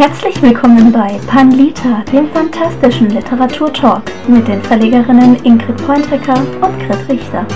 [0.00, 7.46] Herzlich willkommen bei Panlita, dem fantastischen Literaturtalk mit den Verlegerinnen Ingrid Pointecker und Grit Richter.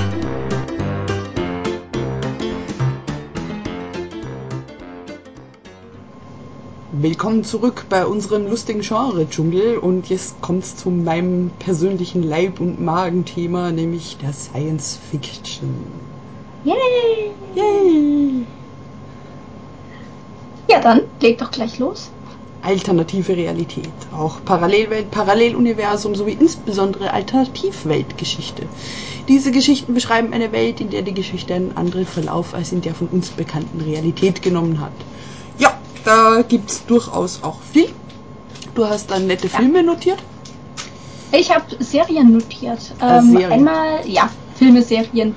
[6.93, 13.73] Willkommen zurück bei unserem lustigen Genre-Dschungel und jetzt kommt's zu meinem persönlichen Leib- und Magenthema,
[13.73, 15.87] nämlich der Science Fiction.
[16.65, 17.33] Yay!
[17.55, 18.45] Yay!
[20.69, 22.11] Ja, dann leg doch gleich los.
[22.65, 28.63] Alternative Realität, auch Parallelwelt, Paralleluniversum sowie insbesondere Alternativweltgeschichte.
[29.29, 32.95] Diese Geschichten beschreiben eine Welt, in der die Geschichte einen anderen Verlauf als in der
[32.95, 34.93] von uns bekannten Realität genommen hat.
[35.59, 37.89] Ja, da gibt's durchaus auch viel.
[38.75, 39.59] Du hast dann nette Ja.
[39.59, 40.19] Filme notiert.
[41.33, 42.93] Ich habe Serien notiert.
[43.01, 43.53] Äh, Ähm, Serien.
[43.53, 45.35] Einmal, ja, Filme, Serien,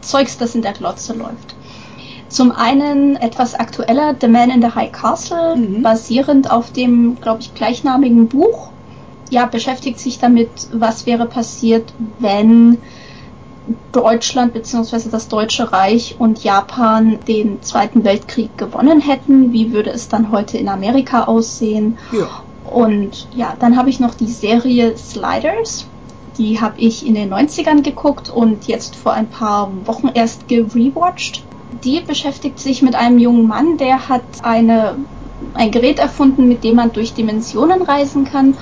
[0.00, 1.54] Zeugs, das in der Glotze läuft.
[2.28, 5.82] Zum einen etwas aktueller, The Man in the High Castle, Mhm.
[5.82, 8.68] basierend auf dem, glaube ich, gleichnamigen Buch.
[9.30, 12.78] Ja, beschäftigt sich damit, was wäre passiert, wenn
[13.92, 15.10] Deutschland bzw.
[15.10, 19.52] das Deutsche Reich und Japan den Zweiten Weltkrieg gewonnen hätten.
[19.52, 21.98] Wie würde es dann heute in Amerika aussehen?
[22.12, 22.28] Ja.
[22.70, 25.86] Und ja, dann habe ich noch die Serie Sliders.
[26.38, 31.44] Die habe ich in den 90ern geguckt und jetzt vor ein paar Wochen erst gerewatcht.
[31.84, 34.96] Die beschäftigt sich mit einem jungen Mann, der hat eine,
[35.54, 38.56] ein Gerät erfunden, mit dem man durch Dimensionen reisen kann.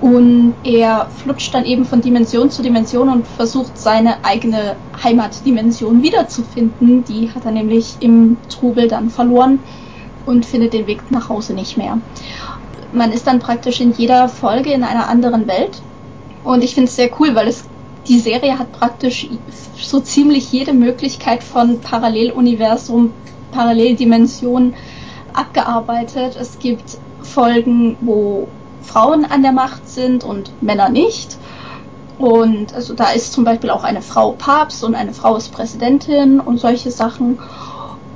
[0.00, 7.04] Und er flutscht dann eben von Dimension zu Dimension und versucht seine eigene Heimatdimension wiederzufinden.
[7.04, 9.58] Die hat er nämlich im Trubel dann verloren
[10.24, 11.98] und findet den Weg nach Hause nicht mehr
[12.92, 15.82] man ist dann praktisch in jeder Folge in einer anderen Welt.
[16.44, 17.64] Und ich finde es sehr cool, weil es
[18.08, 19.28] die Serie hat praktisch
[19.76, 23.12] so ziemlich jede Möglichkeit von Paralleluniversum,
[23.52, 24.74] Paralleldimension
[25.32, 26.36] abgearbeitet.
[26.38, 28.48] Es gibt Folgen, wo
[28.82, 31.36] Frauen an der Macht sind und Männer nicht.
[32.18, 36.40] Und also da ist zum Beispiel auch eine Frau Papst und eine Frau ist Präsidentin
[36.40, 37.38] und solche Sachen.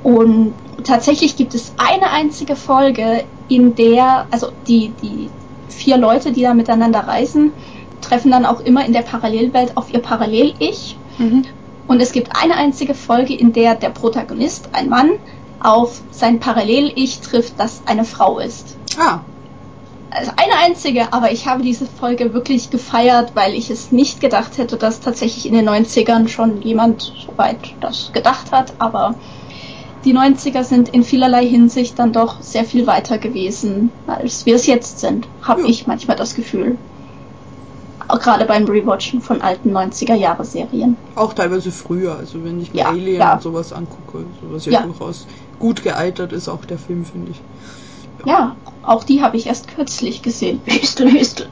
[0.03, 0.53] Und
[0.83, 5.29] tatsächlich gibt es eine einzige Folge, in der, also die, die
[5.69, 7.51] vier Leute, die da miteinander reisen,
[8.07, 10.97] treffen dann auch immer in der Parallelwelt auf ihr Parallel-Ich.
[11.17, 11.43] Mhm.
[11.87, 15.11] Und es gibt eine einzige Folge, in der der Protagonist, ein Mann,
[15.59, 18.75] auf sein Parallel-Ich trifft, das eine Frau ist.
[18.99, 19.19] Ah,
[20.11, 24.57] Also eine einzige, aber ich habe diese Folge wirklich gefeiert, weil ich es nicht gedacht
[24.57, 28.73] hätte, dass tatsächlich in den 90ern schon jemand so weit das gedacht hat.
[28.79, 29.15] Aber
[30.05, 34.67] die 90er sind in vielerlei Hinsicht dann doch sehr viel weiter gewesen, als wir es
[34.67, 35.67] jetzt sind, habe Ja.
[35.67, 36.77] ich manchmal das Gefühl.
[38.07, 40.95] Auch gerade beim Rewatchen von alten 90er-Jahre-Serien.
[41.15, 42.15] auch teilweise früher.
[42.17, 43.33] Also wenn ich mir Ja, Alien ja.
[43.33, 44.81] und sowas angucke, sowas ja, Ja.
[44.83, 45.25] durchaus
[45.59, 47.41] gut gealtert ist, auch der Film, finde ich.
[48.25, 50.61] Ja, auch die habe ich erst kürzlich gesehen.
[50.65, 51.47] Hüstel, Hüstel.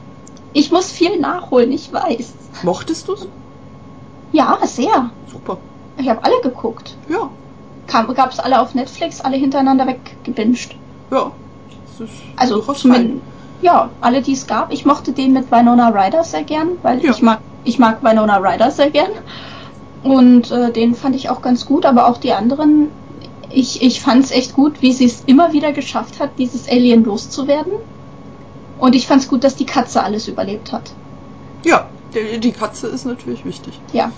[0.52, 2.32] Ich muss viel nachholen, ich weiß.
[2.62, 3.26] Mochtest du's?
[4.32, 5.10] Ja, sehr.
[5.32, 5.58] Super.
[5.98, 6.96] Ich habe alle geguckt.
[7.08, 7.30] Ja,
[7.86, 10.74] Gab es alle auf Netflix, alle hintereinander weggebinged.
[11.10, 11.30] ja.
[12.36, 13.22] Also zumindest,
[13.64, 14.70] ja, alle, die es gab.
[14.72, 17.10] Ich mochte den mit Winona Ryder sehr gern, weil Ja.
[17.12, 19.10] ich mag, ich mag Winona Ryder sehr gern.
[20.02, 22.90] Und äh, den fand ich auch ganz gut, aber auch die anderen.
[23.50, 27.04] Ich, ich fand es echt gut, wie sie es immer wieder geschafft hat, dieses Alien
[27.04, 27.72] loszuwerden.
[28.78, 30.90] Und ich fand es gut, dass die Katze alles überlebt hat.
[31.64, 33.80] Ja, die, die Katze ist natürlich wichtig.
[33.92, 34.10] Ja.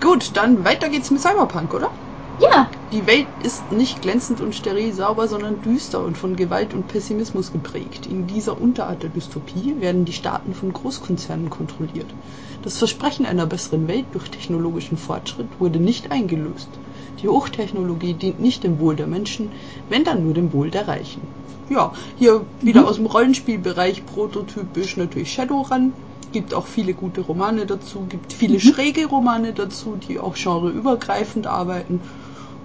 [0.00, 1.90] Gut, dann weiter geht's mit Cyberpunk, oder?
[2.40, 6.86] Ja, Die Welt ist nicht glänzend und steril sauber, sondern düster und von Gewalt und
[6.86, 8.06] Pessimismus geprägt.
[8.06, 12.14] In dieser Unterart der Dystopie werden die Staaten von Großkonzernen kontrolliert.
[12.62, 16.78] Das Versprechen einer besseren Welt durch technologischen Fortschritt wurde nicht eingelöst.
[17.20, 19.52] Die Hochtechnologie dient nicht dem Wohl der Menschen,
[19.88, 21.28] wenn dann nur dem Wohl der Reichen.
[21.68, 22.86] Ja, hier wieder Mhm.
[22.86, 25.92] aus dem Rollenspielbereich prototypisch natürlich Shadowrun.
[26.30, 28.60] Gibt auch viele gute Romane dazu, gibt viele Mhm.
[28.60, 32.02] schräge Romane dazu, die auch genreübergreifend arbeiten.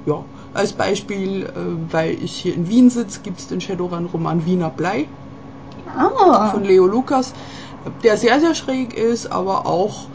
[0.06, 1.50] Ja, als Beispiel, äh,
[1.92, 5.08] weil ich hier in Wien sitze, gibt es den Shadowrun-Roman Wiener Blei
[5.98, 7.34] ah, von Leo Lukas,
[8.04, 10.06] der sehr, sehr schräg ist, aber auch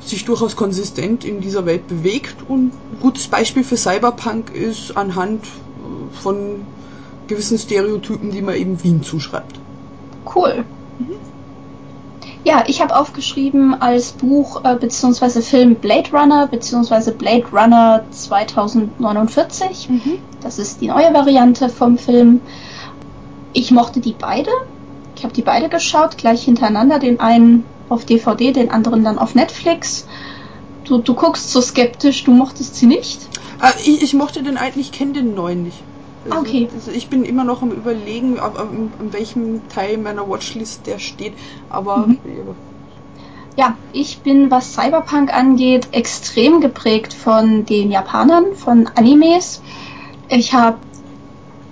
[0.00, 2.36] sich durchaus konsistent in dieser Welt bewegt.
[2.48, 6.62] Und ein gutes Beispiel für Cyberpunk ist anhand äh, von
[7.26, 9.58] gewissen Stereotypen, die man eben Wien zuschreibt.
[10.34, 10.64] cool.
[12.46, 15.40] Ja, ich habe aufgeschrieben als Buch äh, bzw.
[15.40, 17.10] Film Blade Runner bzw.
[17.10, 19.88] Blade Runner 2049.
[20.42, 22.40] Das ist die neue Variante vom Film.
[23.52, 24.52] Ich mochte die beide.
[25.16, 27.00] Ich habe die beide geschaut, gleich hintereinander.
[27.00, 30.06] Den einen auf DVD, den anderen dann auf Netflix.
[30.84, 33.28] Du, du guckst so skeptisch, du mochtest sie nicht?
[33.60, 35.82] Äh, ich, ich mochte den alten, ich kenne den neuen nicht.
[36.30, 36.68] Also, Okay.
[36.72, 41.34] Also ich bin immer noch am überlegen, an welchem Teil meiner Watchlist der steht.
[41.68, 42.18] Aber Mhm.
[43.58, 49.62] Ja, ich bin, was Cyberpunk angeht, extrem geprägt von den Japanern, von Animes.
[50.28, 50.78] Ich habe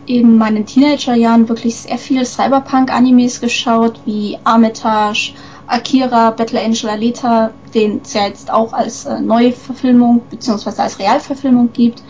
[0.06, 5.34] in meinen Teenagerjahren wirklich sehr viele Cyberpunk-Animes geschaut, wie Armitage,
[5.66, 10.82] Akira, Battle Angel Alita, den es ja jetzt auch als äh, Neuverfilmung bzw.
[10.82, 12.02] als Realverfilmung gibt.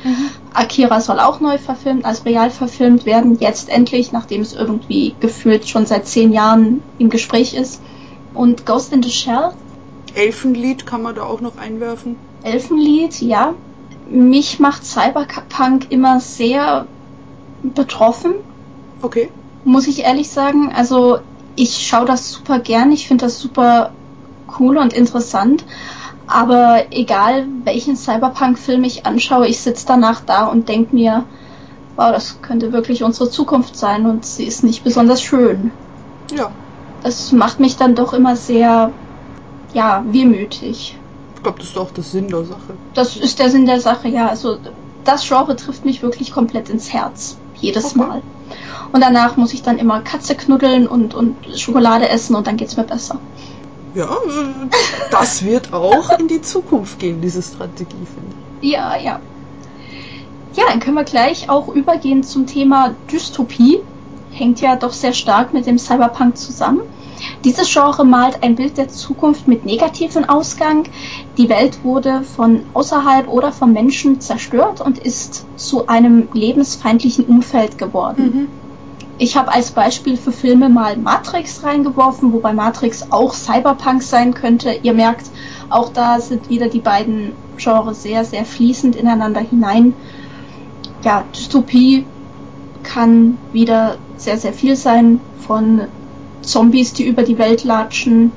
[0.53, 5.69] Akira soll auch neu verfilmt, als real verfilmt werden, jetzt endlich, nachdem es irgendwie gefühlt
[5.69, 7.81] schon seit zehn Jahren im Gespräch ist.
[8.35, 9.53] Und Ghost in the Shell,
[10.15, 12.17] Elfenlied kann man da auch noch einwerfen.
[12.43, 13.55] Elfenlied, ja.
[14.09, 16.87] Mich macht Cyberpunk immer sehr
[17.63, 18.35] betroffen,
[19.03, 19.29] Okay.
[19.65, 20.73] muss ich ehrlich sagen.
[20.75, 21.19] Also
[21.57, 23.93] ich schaue das super gern, ich finde das super
[24.59, 25.65] cool und interessant.
[26.27, 31.25] Aber egal, welchen Cyberpunk-Film ich anschaue, ich sitze danach da und denke mir,
[31.97, 35.71] wow, das könnte wirklich unsere Zukunft sein und sie ist nicht besonders schön.
[36.35, 36.51] Ja.
[37.03, 38.91] Das macht mich dann doch immer sehr,
[39.75, 40.97] ja, wehmütig.
[41.37, 42.75] Ich glaube, das ist auch der Sinn der Sache.
[42.95, 44.29] Das ist der Sinn der Sache, ja.
[44.29, 44.57] Also
[45.05, 47.37] das Genre trifft mich wirklich komplett ins Herz.
[47.61, 47.99] Jedes Okay.
[47.99, 48.23] Mal.
[48.95, 52.77] Und danach muss ich dann immer Katze knuddeln und, und Schokolade essen und dann geht's
[52.77, 53.19] mir besser.
[53.93, 54.09] Ja,
[55.11, 58.71] das wird auch in die Zukunft gehen, diese Strategie, finde ich.
[58.71, 59.19] Ja, ja.
[60.55, 63.81] Ja, dann können wir gleich auch übergehen zum Thema Dystopie.
[64.31, 66.83] Hängt ja doch sehr stark mit dem Cyberpunk zusammen.
[67.43, 70.85] Dieses Genre malt ein Bild der Zukunft mit negativem Ausgang.
[71.37, 77.77] Die Welt wurde von außerhalb oder vom Menschen zerstört und ist zu einem lebensfeindlichen Umfeld
[77.77, 78.49] geworden.
[79.17, 84.73] Ich habe als Beispiel für Filme mal Matrix reingeworfen, wobei Matrix auch Cyberpunk sein könnte.
[84.83, 85.27] Ihr merkt,
[85.71, 89.95] auch da sind wieder die beiden Genres sehr, sehr fließend ineinander hinein.
[91.03, 92.05] Ja, Dystopie
[92.83, 95.83] kann wieder sehr, sehr viel sein, von
[96.43, 98.33] Zombies, die über die Welt latschen,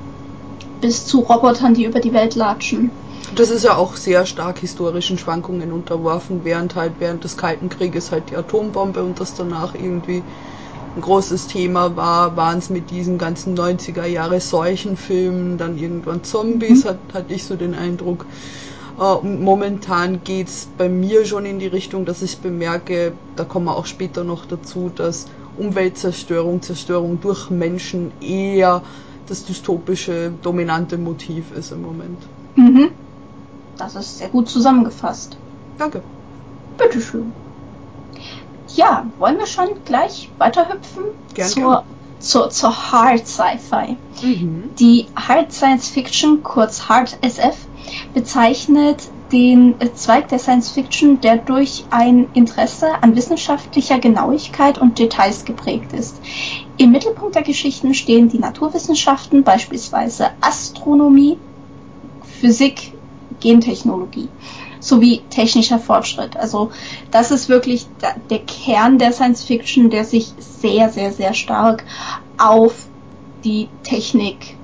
[0.82, 2.92] bis zu Robotern, die über die Welt latschen.
[3.36, 8.12] Das ist ja auch sehr stark historischen Schwankungen unterworfen, während halt während des Kalten Krieges
[8.12, 10.24] halt die Atombombe und das danach irgendwie
[10.98, 16.84] ein großes Thema war, waren es mit diesen ganzen 90er Jahre Seuchenfilmen, dann irgendwann Zombies,
[16.84, 16.90] Mhm.
[16.90, 18.26] hat, hatte ich so den Eindruck.
[18.98, 23.66] Äh, Und momentan geht's bei mir schon in die Richtung, dass ich bemerke, da kommen
[23.68, 28.84] wir auch später noch dazu, dass Umweltzerstörung, Zerstörung durch Menschen eher
[29.26, 32.32] das dystopische dominante Motiv ist im Moment.
[32.56, 32.90] Mhm.
[33.78, 35.44] Das ist sehr gut zusammengefasst.
[35.78, 36.08] Danke.
[36.78, 37.36] Bitteschön.
[38.76, 41.84] Ja, wollen wir schon gleich weiterhüpfen Gern, zur, gern.
[42.20, 43.98] zur, zur Hard Sci-Fi.
[44.22, 44.72] Mhm.
[44.80, 47.56] Die Hard Science Fiction, kurz Hard SF,
[48.14, 55.44] bezeichnet den Zweig der Science Fiction, der durch ein Interesse an wissenschaftlicher Genauigkeit und Details
[55.44, 56.16] geprägt ist.
[56.78, 61.38] Im Mittelpunkt der Geschichten stehen die Naturwissenschaften, beispielsweise Astronomie,
[62.40, 62.94] Physik,
[63.40, 64.30] Gentechnologie
[64.88, 66.38] sowie technischer Fortschritt.
[66.38, 66.72] Also
[67.12, 67.88] das ist wirklich
[68.30, 71.84] der Kern der Science Fiction, der sich sehr, sehr, sehr stark
[72.38, 72.88] auf
[73.44, 74.56] die Technik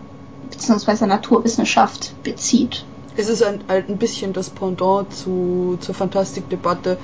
[0.50, 1.06] bzw.
[1.06, 2.86] Naturwissenschaft bezieht.
[3.16, 6.98] Es ist ein, ein ein bisschen das Pendant zu, zur Fantastikdebatte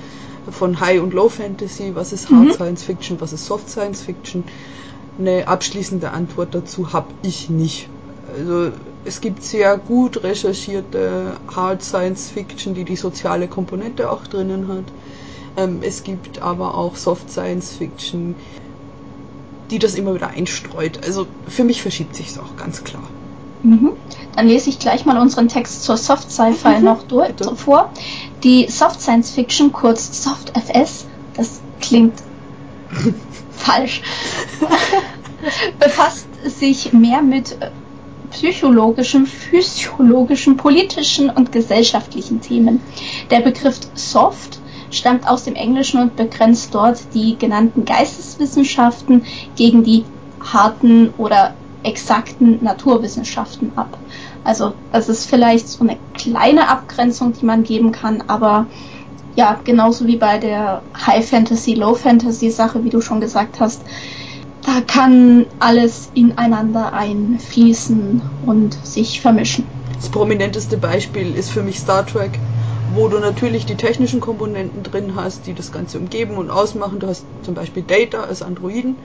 [0.50, 1.92] von High- und Low-Fantasy.
[1.94, 2.52] Was ist Hard Mhm.
[2.54, 4.44] Science Fiction, was ist Soft Science Fiction?
[5.19, 7.90] Eine abschließende Antwort dazu habe ich nicht.
[8.35, 8.71] Also
[9.06, 14.85] es gibt sehr gut recherchierte Hard Science Fiction, die die soziale Komponente auch drinnen hat.
[15.57, 18.35] Ähm, es gibt aber auch Soft Science Fiction,
[19.71, 21.03] die das immer wieder einstreut.
[21.06, 23.03] Also für mich verschiebt sich es auch ganz klar.
[23.63, 23.94] Mhm.
[24.35, 27.56] Dann lese ich gleich mal unseren Text zur Soft Sci-Fi Mhm, noch durch, bitte.
[27.56, 27.94] vor.
[28.44, 32.23] Die Soft Science Fiction, kurz Soft FS, das klingt
[33.51, 34.01] falsch,
[35.79, 37.57] befasst sich mehr mit
[38.39, 42.79] psychologischen, physiologischen, politischen und gesellschaftlichen Themen.
[43.29, 44.59] Der Begriff Soft
[44.91, 49.25] stammt aus dem Englischen und begrenzt dort die genannten Geisteswissenschaften
[49.57, 50.05] gegen die
[50.39, 51.53] harten oder
[51.83, 53.97] exakten Naturwissenschaften ab.
[54.45, 58.67] Also das ist vielleicht so eine kleine Abgrenzung, die man geben kann, aber
[59.35, 63.81] ja, genauso wie bei der High Fantasy, Low Fantasy Sache, wie du schon gesagt hast,
[64.69, 69.66] da kann alles ineinander einfließen und sich vermischen.
[69.95, 72.31] Das prominenteste Beispiel ist für mich Star Trek,
[72.95, 76.99] wo du natürlich die technischen Komponenten drin hast, die das Ganze umgeben und ausmachen.
[76.99, 78.97] Du hast zum Beispiel Data als Androiden.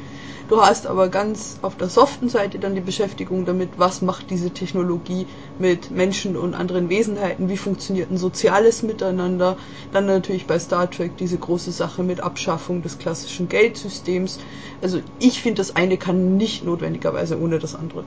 [0.48, 4.50] Du hast aber ganz auf der soften Seite dann die Beschäftigung damit, was macht diese
[4.50, 5.26] Technologie
[5.58, 9.56] mit Menschen und anderen Wesenheiten, wie funktioniert ein soziales Miteinander.
[9.92, 14.38] Dann natürlich bei Star Trek diese große Sache mit Abschaffung des klassischen Geldsystems.
[14.82, 18.04] Also ich finde, das eine kann nicht notwendigerweise ohne das andere.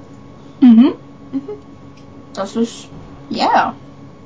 [0.62, 0.93] Mhm.
[1.31, 1.41] mhm.
[2.34, 2.86] Das ist,
[3.29, 3.46] ja.
[3.46, 3.75] Yeah.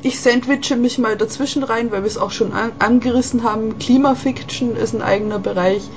[0.04, 3.78] Ich sandwiche mich mal dazwischen rein, weil wir es auch schon an angerissen haben.
[3.78, 5.90] Klimafiction ist ein eigener Bereich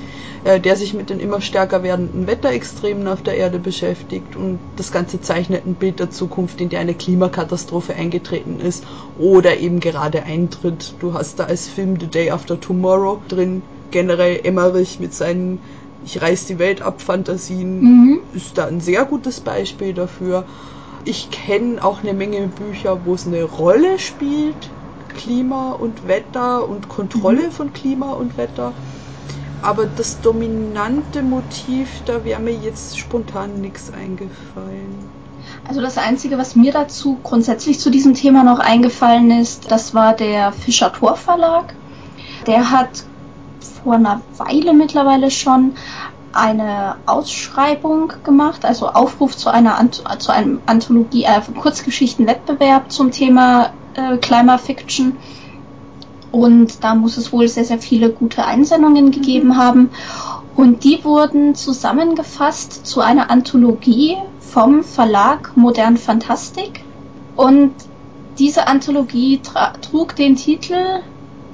[0.45, 4.91] äh, der sich mit den immer stärker werdenden Wetterextremen auf der Erde beschäftigt und das
[4.91, 8.85] Ganze zeichnet ein Bild der Zukunft, in der eine Klimakatastrophe eingetreten ist
[9.17, 10.93] oder eben gerade eintritt.
[10.99, 15.59] Du hast da als Film The Day After Tomorrow drin, generell Emmerich mit seinen
[16.05, 18.19] Ich reiß die Welt ab Fantasien mhm.
[18.35, 20.45] ist da ein sehr gutes Beispiel dafür.
[21.05, 24.69] Ich kenne auch eine Menge Bücher, wo es eine Rolle spielt,
[25.15, 27.51] Klima und Wetter und Kontrolle mhm.
[27.51, 28.73] von Klima und Wetter
[29.65, 35.09] aber das dominante Motiv, da wäre mir jetzt spontan nichts eingefallen.
[35.67, 40.13] Also das Einzige, was mir dazu grundsätzlich zu diesem Thema noch eingefallen ist, das war
[40.13, 41.73] der Fischer Tor Verlag.
[42.45, 43.05] Der hat
[43.83, 45.73] vor einer Weile mittlerweile schon
[46.35, 49.79] eine Ausschreibung gemacht, also Aufruf zu einer
[50.19, 55.17] zu einem Anthologie, äh, Kurzgeschichtenwettbewerb zum Thema äh, Climate Fiction
[56.35, 59.57] und da muss es wohl sehr, sehr viele gute Einsendungen gegeben mhm.
[59.57, 59.89] haben.
[60.57, 66.83] Und die wurden zusammengefasst zu einer Anthologie vom Verlag Modern Fantastik.
[67.37, 67.71] Und
[68.37, 69.39] diese Anthologie
[69.81, 70.75] trug den Titel,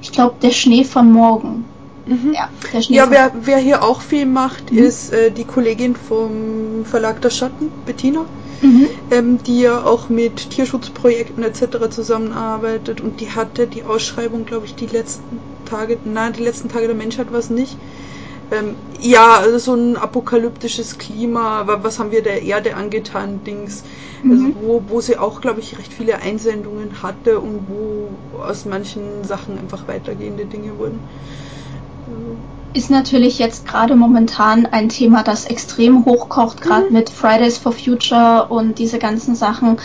[0.00, 1.64] ich glaube, Der Schnee von morgen.
[2.12, 2.34] Mhm.
[2.34, 2.48] Ja,
[2.88, 4.78] ja wer, wer hier auch viel macht, mhm.
[4.78, 8.24] ist äh, die Kollegin vom Verlag Der Schatten, Bettina
[8.62, 8.86] mhm.
[9.10, 11.90] ähm, die ja auch mit Tierschutzprojekten etc.
[11.90, 16.86] zusammenarbeitet und die hatte die Ausschreibung, glaube ich, die letzten Tage, nein, die letzten Tage
[16.86, 17.76] der Menschheit war es nicht.
[18.50, 23.82] Ähm, ja, also so ein apokalyptisches Klima, was haben wir der Erde angetan, Dings,
[24.22, 24.54] also mhm.
[24.60, 29.58] wo, wo sie auch, glaube ich, recht viele Einsendungen hatte und wo aus manchen Sachen
[29.58, 31.00] einfach weitergehende Dinge wurden.
[32.74, 36.92] Ist natürlich jetzt gerade momentan ein Thema, das extrem hochkocht, gerade mhm.
[36.92, 39.78] mit Fridays for Future und diese ganzen Sachen.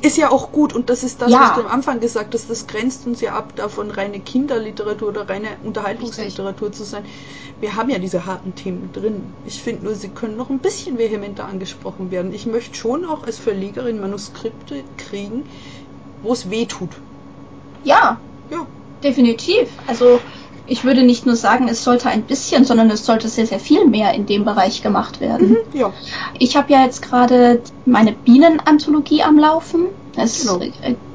[0.00, 1.40] Ist ja auch gut und das ist das, ja.
[1.40, 5.28] was du am Anfang gesagt hast, das grenzt uns ja ab, davon reine Kinderliteratur oder
[5.28, 7.04] reine Unterhaltungsliteratur zu sein.
[7.60, 9.22] Wir haben ja diese harten Themen drin.
[9.44, 12.32] Ich finde nur, sie können noch ein bisschen vehementer angesprochen werden.
[12.32, 15.44] Ich möchte schon auch als Verlegerin Manuskripte kriegen,
[16.22, 16.90] wo es weh tut.
[17.82, 18.20] Ja.
[18.50, 18.66] Ja.
[19.02, 19.68] Definitiv.
[19.88, 20.20] Also
[20.68, 23.86] ich würde nicht nur sagen, es sollte ein bisschen, sondern es sollte sehr, sehr viel
[23.86, 25.50] mehr in dem Bereich gemacht werden.
[25.50, 25.92] Mhm, ja.
[26.38, 29.86] Ich habe ja jetzt gerade meine Bienenanthologie am Laufen.
[30.16, 30.60] Es genau.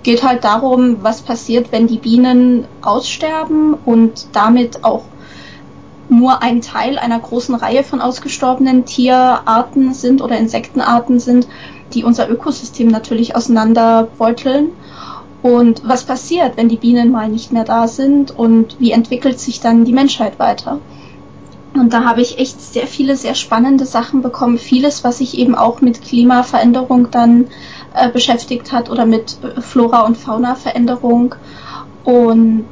[0.01, 5.03] geht halt darum, was passiert, wenn die Bienen aussterben und damit auch
[6.09, 11.47] nur ein Teil einer großen Reihe von ausgestorbenen Tierarten sind oder Insektenarten sind,
[11.93, 14.69] die unser Ökosystem natürlich auseinanderbeuteln.
[15.43, 19.59] Und was passiert, wenn die Bienen mal nicht mehr da sind und wie entwickelt sich
[19.59, 20.79] dann die Menschheit weiter?
[21.73, 24.57] Und da habe ich echt sehr viele, sehr spannende Sachen bekommen.
[24.57, 27.47] Vieles, was sich eben auch mit Klimaveränderung dann
[27.93, 31.35] äh, beschäftigt hat oder mit äh, Flora- und Fauna-Veränderung.
[32.05, 32.65] Und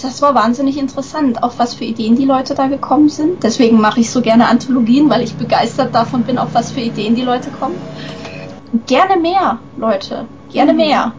[0.00, 3.42] das war wahnsinnig interessant, auf was für Ideen die Leute da gekommen sind.
[3.44, 7.14] Deswegen mache ich so gerne Anthologien, weil ich begeistert davon bin, auf was für Ideen
[7.14, 7.76] die Leute kommen.
[8.86, 10.24] Gerne mehr, Leute.
[10.50, 10.78] Gerne mhm.
[10.78, 11.12] mehr.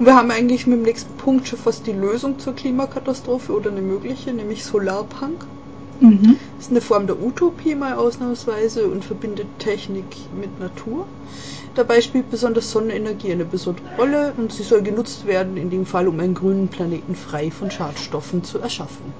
[0.00, 3.70] Und wir haben eigentlich mit dem nächsten Punkt schon fast die Lösung zur Klimakatastrophe oder
[3.70, 5.44] eine mögliche, nämlich Solarpunk.
[6.00, 6.38] Mhm.
[6.56, 11.04] Das ist eine Form der Utopie mal ausnahmsweise und verbindet Technik mit Natur.
[11.74, 16.08] Dabei spielt besonders Sonnenenergie eine besondere Rolle und sie soll genutzt werden, in dem Fall
[16.08, 19.12] um einen grünen Planeten frei von Schadstoffen zu erschaffen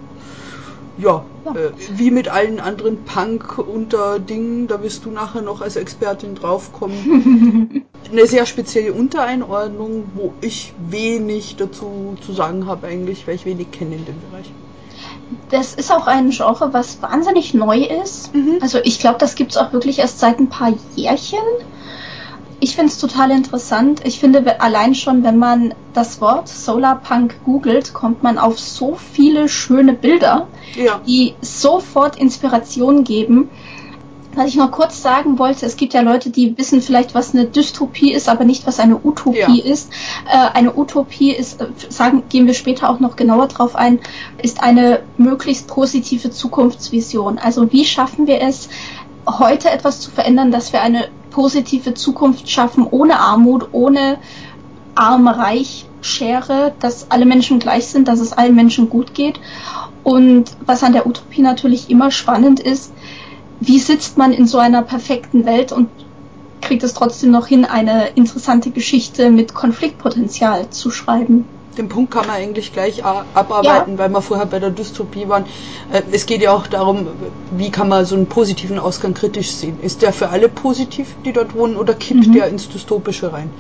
[1.00, 1.54] ja, ja.
[1.54, 7.84] Äh, wie mit allen anderen Punk-Unterdingen, da wirst du nachher noch als Expertin draufkommen.
[8.10, 13.70] Eine sehr spezielle Untereinordnung, wo ich wenig dazu zu sagen habe eigentlich, weil ich wenig
[13.70, 14.50] kenne in dem Bereich.
[15.50, 18.34] Das ist auch ein Genre, was wahnsinnig neu ist.
[18.34, 18.58] Mhm.
[18.60, 21.38] Also ich glaube, das gibt es auch wirklich erst seit ein paar Jährchen.
[22.62, 24.02] Ich finde es total interessant.
[24.04, 29.48] Ich finde allein schon, wenn man das Wort Solarpunk googelt, kommt man auf so viele
[29.48, 31.00] schöne Bilder, ja.
[31.06, 33.48] die sofort Inspiration geben.
[34.34, 37.46] Was ich noch kurz sagen wollte, es gibt ja Leute, die wissen vielleicht, was eine
[37.46, 39.64] Dystopie ist, aber nicht, was eine Utopie ja.
[39.64, 39.90] ist.
[40.26, 43.98] Äh, eine Utopie ist, äh, sagen, gehen wir später auch noch genauer drauf ein,
[44.40, 47.38] ist eine möglichst positive Zukunftsvision.
[47.38, 48.68] Also wie schaffen wir es,
[49.26, 54.18] heute etwas zu verändern, dass wir eine positive Zukunft schaffen, ohne Armut, ohne
[54.94, 59.38] arm-reich Schere, dass alle Menschen gleich sind, dass es allen Menschen gut geht.
[60.02, 62.92] Und was an der Utopie natürlich immer spannend ist,
[63.60, 65.88] wie sitzt man in so einer perfekten Welt und
[66.60, 71.44] kriegt es trotzdem noch hin, eine interessante Geschichte mit Konfliktpotenzial zu schreiben
[71.80, 73.98] den Punkt kann man eigentlich gleich abarbeiten, ja.
[73.98, 75.44] weil wir vorher bei der Dystopie waren.
[75.92, 77.06] Äh, es geht ja auch darum,
[77.56, 79.78] wie kann man so einen positiven Ausgang kritisch sehen.
[79.80, 82.32] Ist der für alle positiv, die dort wohnen, oder kippt mhm.
[82.32, 83.50] der ins Dystopische rein?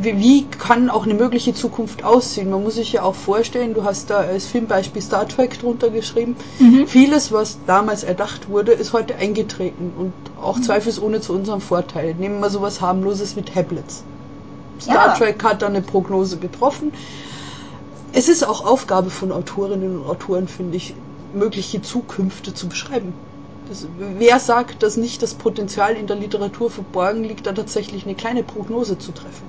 [0.00, 2.50] Wie, kann auch eine mögliche Zukunft aussehen?
[2.50, 6.36] Man muss sich ja auch vorstellen, du hast da als Filmbeispiel Star Trek drunter geschrieben.
[6.58, 6.86] Mhm.
[6.86, 10.62] Vieles, was damals erdacht wurde, ist heute eingetreten und auch mhm.
[10.62, 12.14] zweifelsohne zu unserem Vorteil.
[12.14, 14.02] Nehmen wir sowas harmloses wie Tablets.
[14.80, 15.14] Star ja.
[15.14, 16.92] Trek hat da eine Prognose getroffen
[18.12, 20.94] es ist auch Aufgabe von Autorinnen und Autoren, finde ich,
[21.32, 23.12] mögliche Zukünfte zu beschreiben.
[23.68, 23.86] Das,
[24.18, 28.42] wer sagt, dass nicht das Potenzial in der Literatur verborgen liegt, da tatsächlich eine kleine
[28.42, 29.44] Prognose zu treffen?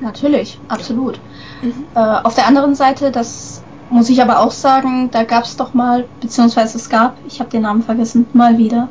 [0.00, 1.18] Natürlich, absolut.
[1.62, 1.84] Mhm.
[1.94, 5.72] Äh, auf der anderen Seite, das muss ich aber auch sagen, da gab es doch
[5.72, 8.88] mal, beziehungsweise es gab, ich habe den Namen vergessen, mal wieder,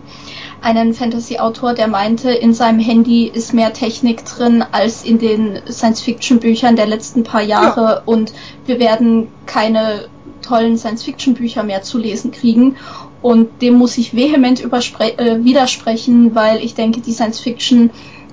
[0.61, 6.75] einen Fantasy-Autor, der meinte, in seinem Handy ist mehr Technik drin als in den Science-Fiction-Büchern
[6.75, 8.01] der letzten paar Jahre ja.
[8.05, 8.33] und
[8.65, 10.05] wir werden keine
[10.41, 12.77] tollen Science-Fiction-Bücher mehr zu lesen kriegen.
[13.21, 17.89] Und dem muss ich vehement äh, widersprechen, weil ich denke, die Science-Fiction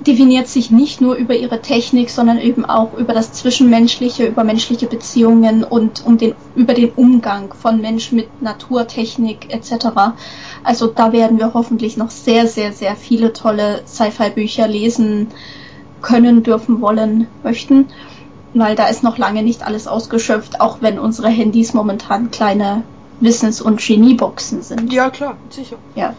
[0.06, 4.86] definiert sich nicht nur über ihre Technik, sondern eben auch über das Zwischenmenschliche, über menschliche
[4.86, 9.86] Beziehungen und um den, über den Umgang von Mensch mit Natur, Technik etc.
[10.64, 15.28] Also da werden wir hoffentlich noch sehr, sehr, sehr viele tolle Sci-Fi-Bücher lesen
[16.00, 17.88] können, dürfen, wollen, möchten,
[18.54, 22.82] weil da ist noch lange nicht alles ausgeschöpft, auch wenn unsere Handys momentan kleine
[23.20, 24.92] Wissens- und Genieboxen sind.
[24.92, 25.76] Ja, klar, sicher.
[25.94, 26.14] Ja.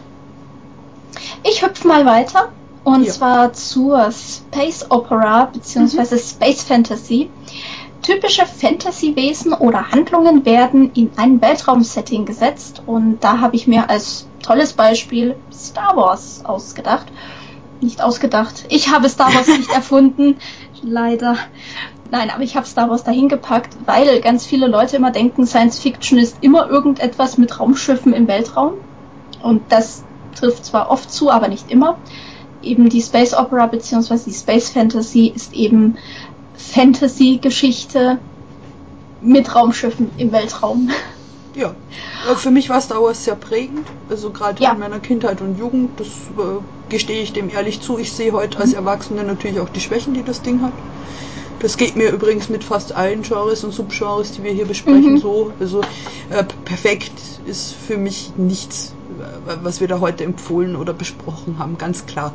[1.44, 2.48] Ich hüpfe mal weiter
[2.84, 3.12] und ja.
[3.12, 6.14] zwar zur Space Opera bzw.
[6.14, 6.18] Mhm.
[6.18, 7.30] Space Fantasy.
[8.02, 14.28] Typische Fantasy-Wesen oder Handlungen werden in ein Weltraum-Setting gesetzt und da habe ich mir als
[14.42, 17.06] tolles Beispiel Star Wars ausgedacht.
[17.80, 18.66] Nicht ausgedacht.
[18.68, 20.36] Ich habe Star Wars nicht erfunden.
[20.82, 21.36] Leider.
[22.10, 25.78] Nein, aber ich habe Star Wars dahin gepackt, weil ganz viele Leute immer denken, Science
[25.78, 28.74] Fiction ist immer irgendetwas mit Raumschiffen im Weltraum.
[29.42, 30.04] Und das
[30.38, 31.96] trifft zwar oft zu, aber nicht immer
[32.64, 34.18] eben die Space Opera bzw.
[34.26, 35.96] die Space Fantasy ist eben
[36.56, 38.18] Fantasy-Geschichte
[39.20, 40.90] mit Raumschiffen im Weltraum.
[41.56, 41.72] Ja,
[42.34, 44.72] für mich war Star Wars sehr prägend, also gerade ja.
[44.72, 47.96] in meiner Kindheit und Jugend, das äh, gestehe ich dem ehrlich zu.
[47.96, 48.78] Ich sehe heute als mhm.
[48.78, 50.72] Erwachsene natürlich auch die Schwächen, die das Ding hat.
[51.60, 55.18] Das geht mir übrigens mit fast allen Genres und Subgenres, die wir hier besprechen, mhm.
[55.18, 55.52] so.
[55.60, 55.80] Also
[56.30, 57.12] äh, perfekt
[57.46, 58.93] ist für mich nichts
[59.44, 62.32] was wir da heute empfohlen oder besprochen haben, ganz klar.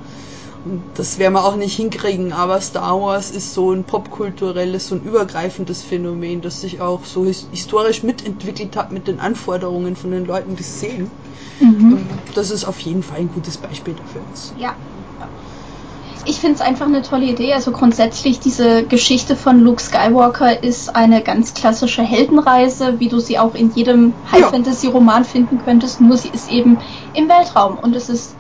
[0.66, 4.96] Und das werden wir auch nicht hinkriegen, aber Star Wars ist so ein popkulturelles, so
[4.96, 10.26] ein übergreifendes Phänomen, das sich auch so historisch mitentwickelt hat mit den Anforderungen von den
[10.26, 11.12] Leuten, die es sehen.
[11.62, 12.10] Mhm.
[12.36, 14.22] Das ist auf jeden Fall ein gutes Beispiel dafür.
[14.58, 14.76] Ja,
[16.26, 17.54] ich finde es einfach eine tolle Idee.
[17.54, 23.40] Also grundsätzlich diese Geschichte von Luke Skywalker ist eine ganz klassische Heldenreise, wie du sie
[23.40, 26.78] auch in jedem High-Fantasy-Roman finden könntest, nur sie ist eben
[27.14, 28.36] im Weltraum und es ist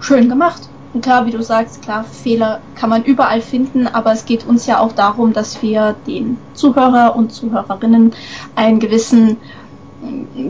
[0.00, 0.62] schön gemacht.
[0.92, 4.66] Und klar, wie du sagst, klar, Fehler kann man überall finden, aber es geht uns
[4.66, 8.12] ja auch darum, dass wir den Zuhörer und Zuhörerinnen
[8.56, 9.36] einen gewissen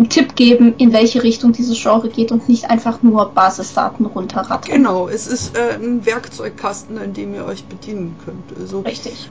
[0.08, 4.76] Tipp geben, in welche Richtung dieses Genre geht und nicht einfach nur Basisdaten runterrattern.
[4.76, 8.58] Genau, es ist äh, ein Werkzeugkasten, in dem ihr euch bedienen könnt.
[8.58, 9.30] Also Richtig.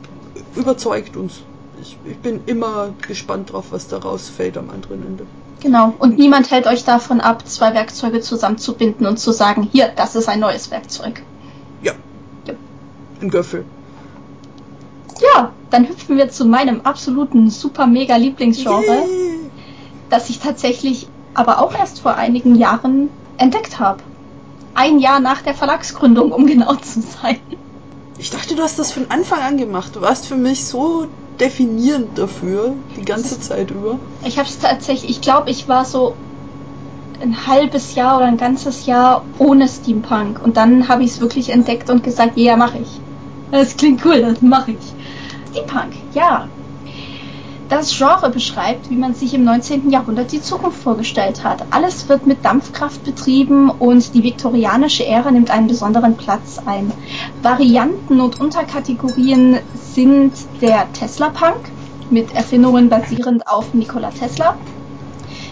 [0.55, 1.41] Überzeugt uns.
[1.81, 5.25] Ich, ich bin immer gespannt drauf, was da rausfällt am anderen Ende.
[5.61, 10.15] Genau, und niemand hält euch davon ab, zwei Werkzeuge zusammenzubinden und zu sagen, hier, das
[10.15, 11.21] ist ein neues Werkzeug.
[11.81, 11.93] Ja.
[12.45, 12.53] ja.
[13.21, 13.63] Ein Göffel.
[15.35, 18.83] Ja, dann hüpfen wir zu meinem absoluten super mega Lieblingsgenre.
[18.85, 19.38] Yeah
[20.09, 23.99] das ich tatsächlich aber auch erst vor einigen Jahren entdeckt habe.
[24.73, 27.39] Ein Jahr nach der Verlagsgründung, um genau zu sein.
[28.17, 29.95] Ich dachte, du hast das von Anfang an gemacht.
[29.95, 31.07] Du warst für mich so
[31.39, 33.97] definierend dafür, die ganze Zeit über.
[34.25, 36.15] Ich habe es tatsächlich, ich glaube, ich war so
[37.21, 40.41] ein halbes Jahr oder ein ganzes Jahr ohne Steampunk.
[40.43, 42.99] Und dann habe ich es wirklich entdeckt und gesagt, ja, mache ich.
[43.51, 44.93] Das klingt cool, das mache ich.
[45.51, 46.47] Steampunk, ja,
[47.69, 49.91] das Genre beschreibt, wie man sich im 19.
[49.91, 51.67] Jahrhundert die Zukunft vorgestellt hat.
[51.69, 56.91] Alles wird mit Dampfkraft betrieben und die viktorianische Ära nimmt einen besonderen Platz ein.
[57.43, 61.71] Varianten und Unterkategorien sind der Tesla-Punk
[62.09, 64.57] mit Erfindungen basierend auf Nikola Tesla,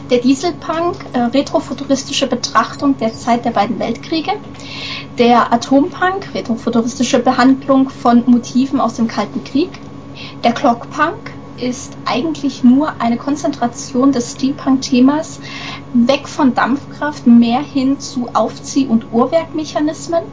[0.10, 4.32] der Dieselpunk, äh, retrofuturistische Betrachtung der Zeit der beiden Weltkriege,
[5.20, 9.84] der Atompunk, retrofuturistische Behandlung von Motiven aus dem Kalten Krieg,
[10.44, 15.40] Der Clockpunk ist eigentlich nur eine Konzentration des Steampunk-Themas
[15.94, 20.24] weg von Dampfkraft mehr hin zu Aufzieh- und Uhrwerkmechanismen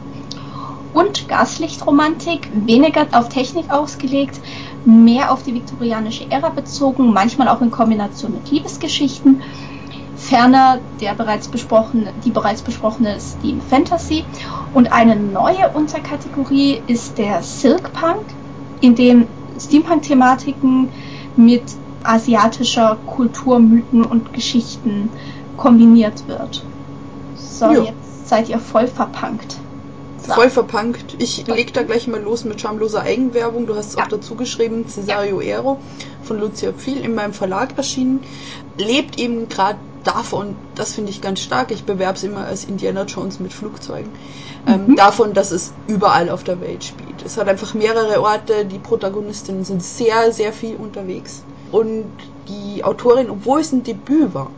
[0.93, 4.39] und Gaslichtromantik, weniger auf Technik ausgelegt,
[4.85, 9.41] mehr auf die viktorianische Ära bezogen, manchmal auch in Kombination mit Liebesgeschichten.
[10.15, 14.23] Ferner der bereits besprochene, die bereits besprochene Steam Fantasy
[14.73, 18.23] und eine neue Unterkategorie ist der Silk Punk,
[18.79, 19.27] in dem
[19.59, 20.89] Steampunk-Thematiken
[21.37, 21.63] mit
[22.03, 25.09] asiatischer Kultur, Mythen und Geschichten
[25.57, 26.63] kombiniert wird.
[27.35, 27.83] So, jo.
[27.83, 29.57] jetzt seid ihr voll verpunkt.
[30.25, 30.33] So.
[30.33, 31.15] Voll verpunkt.
[31.19, 33.67] Ich leg da gleich mal los mit schamloser Eigenwerbung.
[33.67, 34.03] Du hast es ja.
[34.03, 35.57] auch dazu geschrieben, Cesario ja.
[35.57, 35.79] Ero
[36.23, 38.21] von Lucia Pfiel in meinem Verlag erschienen.
[38.77, 43.03] Lebt eben gerade davon, das finde ich ganz stark, ich bewerbe es immer als Indiana
[43.03, 44.11] Jones mit Flugzeugen,
[44.67, 44.95] ähm, mhm.
[44.95, 47.23] davon, dass es überall auf der Welt spielt.
[47.25, 51.43] Es hat einfach mehrere Orte, die Protagonistinnen sind sehr, sehr viel unterwegs.
[51.71, 52.05] Und
[52.47, 54.51] die Autorin, obwohl es ein Debüt war,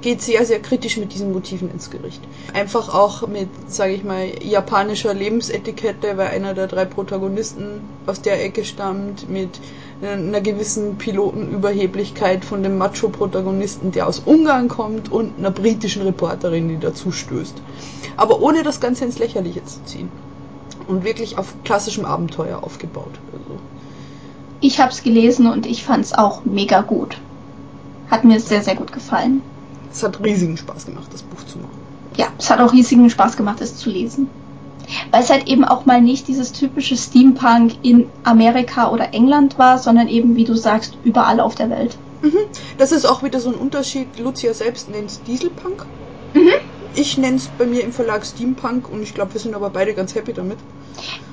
[0.00, 2.22] geht sehr, sehr kritisch mit diesen Motiven ins Gericht.
[2.54, 8.44] Einfach auch mit, sage ich mal, japanischer Lebensetikette, weil einer der drei Protagonisten aus der
[8.44, 9.58] Ecke stammt, mit
[10.02, 16.78] einer gewissen Pilotenüberheblichkeit von dem Macho-Protagonisten, der aus Ungarn kommt, und einer britischen Reporterin, die
[16.78, 17.54] dazu stößt.
[18.16, 20.08] Aber ohne das Ganze ins Lächerliche zu ziehen.
[20.86, 23.18] Und wirklich auf klassischem Abenteuer aufgebaut.
[23.32, 23.58] Also.
[24.60, 27.18] Ich habe es gelesen und ich fand es auch mega gut.
[28.10, 29.42] Hat mir sehr, sehr gut gefallen.
[29.92, 31.78] Es hat riesigen Spaß gemacht, das Buch zu machen.
[32.16, 34.28] Ja, es hat auch riesigen Spaß gemacht, es zu lesen
[35.10, 39.78] weil es halt eben auch mal nicht dieses typische Steampunk in Amerika oder England war,
[39.78, 41.96] sondern eben, wie du sagst, überall auf der Welt.
[42.22, 42.38] Mhm.
[42.78, 44.18] Das ist auch wieder so ein Unterschied.
[44.18, 45.86] Lucia selbst nennt es Dieselpunk.
[46.34, 46.50] Mhm.
[46.94, 49.92] Ich nenne es bei mir im Verlag Steampunk und ich glaube, wir sind aber beide
[49.94, 50.58] ganz happy damit.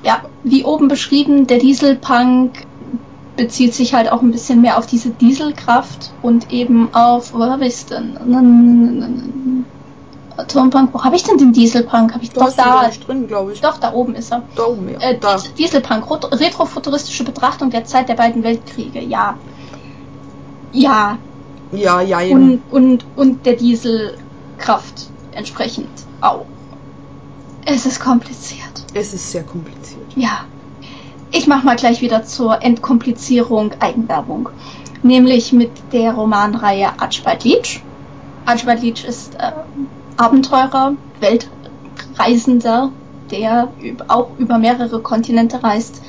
[0.02, 2.66] Ja, wie oben beschrieben, der Dieselpunk
[3.36, 7.38] bezieht sich halt auch ein bisschen mehr auf diese Dieselkraft und eben auf, wo
[10.48, 12.12] Turmpunk, wo habe ich denn den Dieselpunk?
[12.12, 13.60] Habe ich du doch da drin, glaube ich.
[13.60, 14.42] Doch, da oben ist er.
[14.56, 14.98] Da oben, ja.
[14.98, 15.36] Äh, da.
[15.56, 19.38] Dieselpunk, retrofuturistische Betrachtung der Zeit der beiden Weltkriege, ja.
[20.72, 21.18] Ja.
[21.72, 22.34] Ja, ja, ja.
[22.34, 25.88] Und, und, und der Dieselkraft entsprechend
[26.20, 26.46] auch.
[27.64, 28.84] Es ist kompliziert.
[28.92, 30.06] Es ist sehr kompliziert.
[30.16, 30.44] Ja.
[31.30, 34.50] Ich mache mal gleich wieder zur Entkomplizierung Eigenwerbung.
[35.02, 37.82] Nämlich mit der Romanreihe Archibald Leach.
[38.46, 39.52] Archibald Leach ist äh,
[40.16, 42.90] Abenteurer, Weltreisender,
[43.30, 43.68] der
[44.08, 46.02] auch über mehrere Kontinente reist.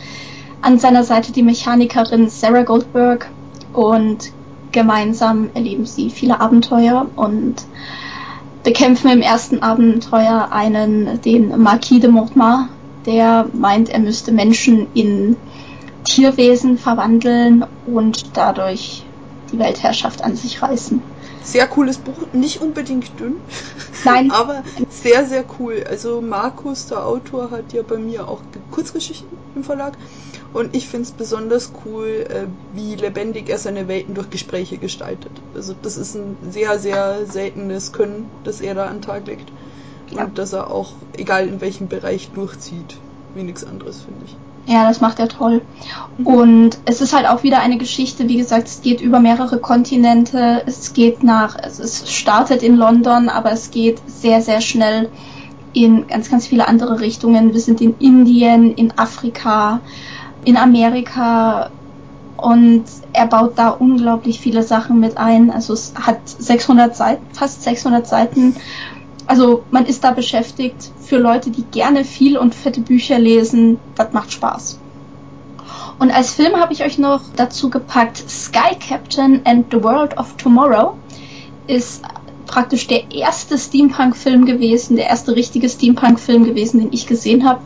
[0.62, 3.30] An seiner Seite die Mechanikerin Sarah Goldberg
[3.74, 4.32] und
[4.72, 7.56] gemeinsam erleben sie viele Abenteuer und
[8.64, 12.70] bekämpfen im ersten Abenteuer einen, den Marquis de Mortemar,
[13.06, 15.38] der meint, er müsste Menschen in
[16.04, 19.04] Tierwesen verwandeln und dadurch
[19.52, 21.02] die Weltherrschaft an sich reißen.
[21.46, 23.36] Sehr cooles Buch, nicht unbedingt dünn.
[24.04, 24.32] Nein.
[24.34, 25.86] aber sehr, sehr cool.
[25.88, 29.94] Also Markus, der Autor, hat ja bei mir auch Kurzgeschichten im Verlag.
[30.54, 35.32] Und ich finde es besonders cool, äh, wie lebendig er seine Welten durch Gespräche gestaltet.
[35.54, 39.52] Also das ist ein sehr, sehr seltenes Können, das er da an den Tag legt.
[40.12, 40.24] Ja.
[40.24, 42.98] Und dass er auch, egal in welchem Bereich, durchzieht.
[43.36, 44.38] Wie nichts anderes, finde ich.
[44.68, 45.62] Ja, das macht er toll.
[46.24, 50.64] Und es ist halt auch wieder eine Geschichte, wie gesagt, es geht über mehrere Kontinente,
[50.66, 55.10] es geht nach, also es startet in London, aber es geht sehr, sehr schnell
[55.74, 57.54] in ganz, ganz viele andere Richtungen.
[57.54, 59.82] Wir sind in Indien, in Afrika,
[60.46, 61.70] in Amerika
[62.38, 65.52] und er baut da unglaublich viele Sachen mit ein.
[65.52, 68.56] Also es hat 600 Seiten, fast 600 Seiten
[69.28, 70.92] also man ist da beschäftigt.
[71.02, 74.80] Für Leute, die gerne viel und fette Bücher lesen, das macht Spaß.
[75.98, 80.36] Und als Film habe ich euch noch dazu gepackt Sky Captain and the World of
[80.38, 80.98] Tomorrow.
[81.68, 82.04] Ist
[82.46, 87.62] praktisch der erste Steampunk-Film gewesen, der erste richtige Steampunk-Film gewesen, den ich gesehen habe.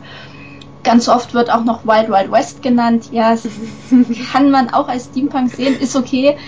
[0.82, 3.08] Ganz oft wird auch noch Wild Wild West genannt.
[3.12, 3.46] Ja, das
[4.32, 6.38] kann man auch als Steampunk sehen, ist okay,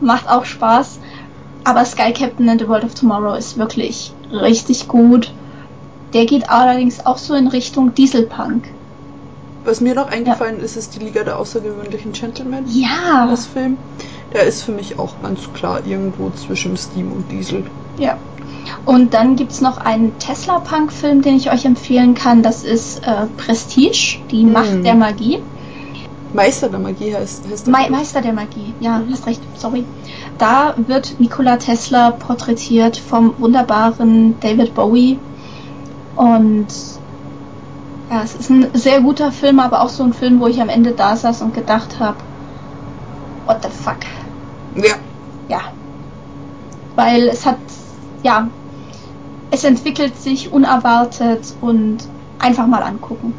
[0.00, 1.00] macht auch Spaß.
[1.64, 5.32] Aber Sky Captain and the World of Tomorrow ist wirklich richtig gut.
[6.12, 8.64] Der geht allerdings auch so in Richtung Dieselpunk.
[9.64, 10.64] Was mir noch eingefallen ja.
[10.64, 12.64] ist, ist die Liga der außergewöhnlichen Gentlemen.
[12.68, 13.26] Ja.
[13.30, 13.78] Das Film.
[14.32, 17.64] Der ist für mich auch ganz klar irgendwo zwischen Steam und Diesel.
[17.98, 18.18] Ja.
[18.84, 22.42] Und dann gibt es noch einen Tesla-Punk-Film, den ich euch empfehlen kann.
[22.42, 24.52] Das ist äh, Prestige, die hm.
[24.52, 25.40] Macht der Magie.
[26.34, 29.12] Meister der Magie heißt, heißt Me Meister der Magie, ja, mhm.
[29.12, 29.84] hast recht, sorry.
[30.38, 35.18] Da wird Nikola Tesla porträtiert vom wunderbaren David Bowie.
[36.16, 36.66] Und
[38.10, 40.68] ja, es ist ein sehr guter Film, aber auch so ein Film, wo ich am
[40.68, 42.16] Ende da saß und gedacht habe,
[43.46, 43.98] what the fuck.
[44.76, 44.94] Ja.
[45.48, 45.60] Ja.
[46.96, 47.58] Weil es hat,
[48.22, 48.48] ja,
[49.50, 51.98] es entwickelt sich unerwartet und
[52.38, 53.34] einfach mal angucken.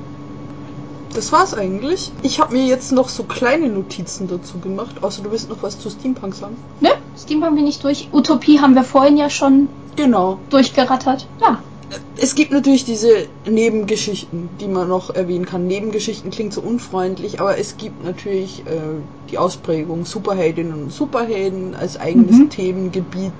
[1.16, 2.12] Das war's eigentlich.
[2.24, 5.80] Ich habe mir jetzt noch so kleine Notizen dazu gemacht, außer du willst noch was
[5.80, 6.58] zu Steampunk sagen.
[6.82, 6.90] Ne?
[7.18, 8.10] Steampunk bin ich durch.
[8.12, 10.40] Utopie haben wir vorhin ja schon Genau.
[10.50, 11.28] durchgerattert.
[11.42, 11.64] Ja.
[12.18, 15.68] Es gibt natürlich diese Nebengeschichten, die man noch erwähnen kann.
[15.68, 18.80] Nebengeschichten klingt so unfreundlich, aber es gibt natürlich äh,
[19.30, 22.50] die Ausprägung Superheldinnen und Superhelden als eigenes Mhm.
[22.50, 23.34] Themengebiet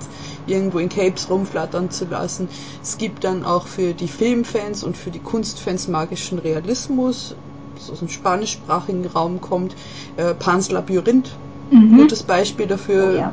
[0.46, 2.48] irgendwo in Capes rumflattern zu lassen.
[2.82, 7.34] Es gibt dann auch für die Filmfans und für die Kunstfans magischen Realismus,
[7.76, 9.74] das aus dem spanischsprachigen Raum kommt.
[10.16, 11.30] Äh, Pans Labyrinth,
[11.70, 11.96] Mhm.
[11.96, 13.32] gutes Beispiel dafür Oh, ja.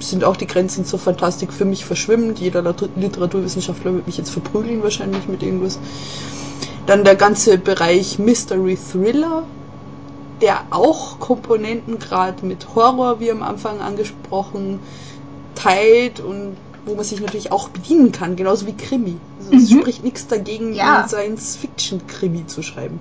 [0.00, 2.38] sind auch die Grenzen zur Fantastik für mich verschwimmend.
[2.38, 2.62] Jeder
[2.96, 5.78] Literaturwissenschaftler wird mich jetzt verprügeln wahrscheinlich mit irgendwas.
[6.86, 9.42] Dann der ganze Bereich Mystery Thriller,
[10.40, 14.78] der auch Komponenten gerade mit Horror, wie am Anfang angesprochen,
[15.54, 19.16] teilt und wo man sich natürlich auch bedienen kann, genauso wie Krimi.
[19.40, 19.80] Also es Mhm.
[19.80, 21.08] spricht nichts dagegen, Ja.
[21.08, 23.00] Science-Fiction-Krimi zu schreiben.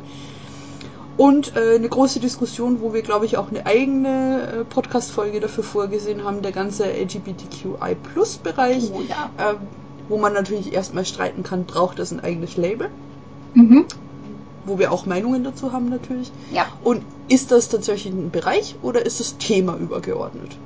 [1.17, 5.63] Und äh, eine große Diskussion, wo wir, glaube ich, auch eine eigene äh, Podcast-Folge dafür
[5.63, 9.30] vorgesehen haben, der ganze LGBTQI-Plus-Bereich, Oh, ja.
[9.51, 9.58] ähm,
[10.10, 12.89] wo man natürlich erstmal streiten kann, braucht das ein eigenes Label,
[13.54, 13.86] Mhm.
[14.65, 16.32] wo wir auch Meinungen dazu haben natürlich.
[16.51, 16.65] Ja.
[16.84, 20.58] Und ist das tatsächlich ein Bereich oder ist das Thema übergeordnet?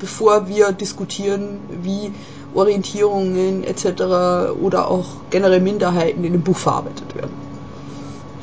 [0.00, 2.10] Bevor wir diskutieren, wie
[2.52, 4.56] Orientierungen etc.
[4.60, 7.30] oder auch generell Minderheiten in dem Buch verarbeitet werden.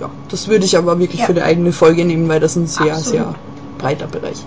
[0.02, 1.28] Ja, das würde ich aber wirklich Ja.
[1.28, 3.06] für eine eigene Folge nehmen, weil das ein sehr, Absolut.
[3.06, 3.36] sehr
[3.78, 4.44] breiter Bereich.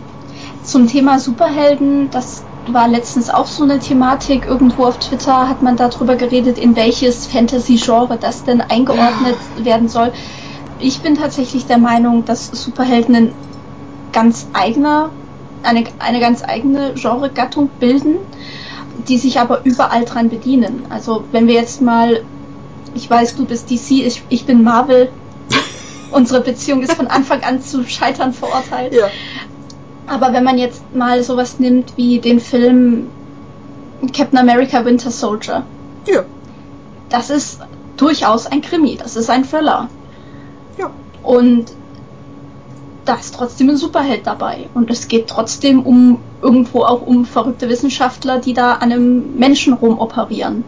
[0.64, 4.46] Zum Thema Superhelden, das war letztens auch so eine Thematik.
[4.46, 10.12] Irgendwo auf Twitter hat man darüber geredet, in welches Fantasy-Genre das denn eingeordnet werden soll.
[10.80, 13.32] Ich bin tatsächlich der Meinung, dass Superhelden ein
[14.12, 15.10] ganz eigener,
[15.62, 18.16] eine, eine ganz eigene Genregattung bilden,
[19.06, 20.82] die sich aber überall dran bedienen.
[20.88, 22.22] Also wenn wir jetzt mal,
[22.94, 25.10] ich weiß, du bist DC, ich, ich bin Marvel.
[26.14, 28.94] Unsere Beziehung ist von Anfang an zu Scheitern verurteilt.
[28.94, 29.08] Ja.
[30.06, 33.08] Aber wenn man jetzt mal sowas nimmt wie den Film
[34.12, 35.64] Captain America Winter Soldier,
[36.06, 36.22] Ja.
[37.08, 37.58] das ist
[37.96, 39.88] durchaus ein Krimi, das ist ein Thriller.
[40.78, 40.90] Ja.
[41.22, 41.66] Und
[43.04, 44.68] da ist trotzdem ein Superheld dabei.
[44.74, 49.72] Und es geht trotzdem um irgendwo auch um verrückte Wissenschaftler, die da an einem Menschen
[49.74, 50.64] rumoperieren.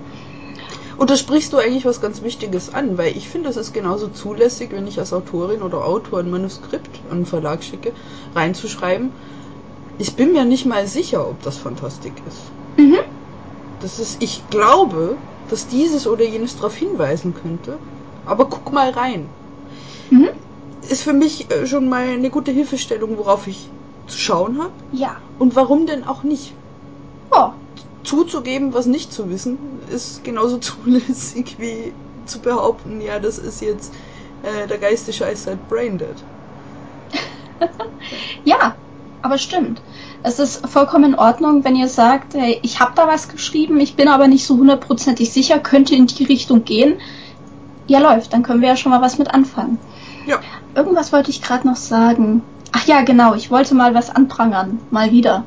[0.99, 4.09] Und da sprichst du eigentlich was ganz Wichtiges an, weil ich finde, es ist genauso
[4.09, 7.93] zulässig, wenn ich als Autorin oder Autor ein Manuskript an einen Verlag schicke,
[8.35, 9.11] reinzuschreiben.
[9.99, 12.39] Ich bin mir nicht mal sicher, ob das Fantastik ist.
[12.79, 12.99] Mhm.
[13.81, 15.17] Das ist, ich glaube,
[15.51, 17.79] dass dieses oder jenes darauf hinweisen könnte,
[18.25, 19.27] aber guck mal rein.
[20.11, 20.29] Mhm.
[20.89, 23.69] Ist für mich äh, schon mal eine gute Hilfestellung, worauf ich
[24.07, 24.73] zu schauen habe.
[24.93, 25.17] Ja.
[25.39, 26.53] Und warum denn auch nicht?
[27.31, 27.51] Oh,
[28.07, 29.59] zuzugeben, was nicht zu wissen,
[29.91, 31.93] ist genauso zulässig wie
[32.27, 33.93] zu behaupten, ja, das ist jetzt
[34.43, 36.17] äh, der Geist des Scheiß seit Braindead.
[38.45, 38.77] Ja,
[39.23, 39.81] aber stimmt.
[40.23, 43.97] Es ist vollkommen in Ordnung, wenn ihr sagt, hey, ich habe da was geschrieben, ich
[43.97, 47.01] bin aber nicht so hundertprozentig sicher, könnte in die Richtung gehen.
[47.89, 49.79] Ja, läuft, dann können wir ja schon mal was mit anfangen.
[50.27, 50.41] Ja.
[50.75, 52.43] Irgendwas wollte ich gerade noch sagen.
[52.73, 55.45] Ach ja, genau, ich wollte mal was anprangern, mal wieder.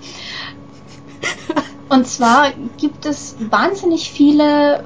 [1.90, 4.84] Und zwar gibt es wahnsinnig viele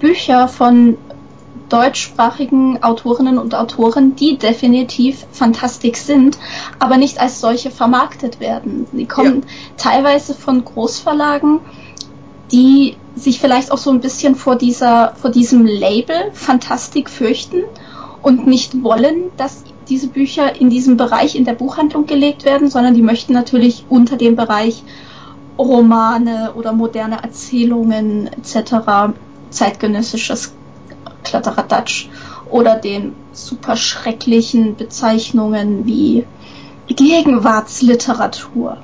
[0.00, 0.96] Bücher von
[1.68, 6.38] deutschsprachigen Autorinnen und Autoren, die definitiv Fantastik sind,
[6.78, 8.86] aber nicht als solche vermarktet werden.
[8.92, 9.44] Die kommen
[9.76, 11.60] teilweise von Großverlagen,
[12.50, 17.64] die sich vielleicht auch so ein bisschen vor dieser, vor diesem Label Fantastik fürchten
[18.22, 22.94] und nicht wollen, dass diese Bücher in diesem Bereich in der Buchhandlung gelegt werden, sondern
[22.94, 24.82] die möchten natürlich unter dem Bereich
[25.58, 29.14] Romane oder moderne Erzählungen etc.,
[29.50, 30.52] zeitgenössisches
[31.24, 32.08] Kladderadatsch
[32.50, 36.24] oder den super schrecklichen Bezeichnungen wie
[36.86, 38.78] Gegenwartsliteratur.